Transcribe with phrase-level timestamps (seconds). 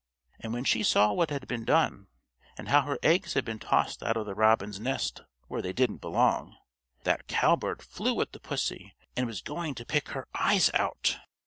[0.39, 2.07] And when she saw what had been done,
[2.57, 6.01] and how her eggs had been tossed out of the robin's nest where they didn't
[6.01, 6.57] belong,
[7.03, 11.19] that cowbird flew at the pussy and was going to pick her eyes out.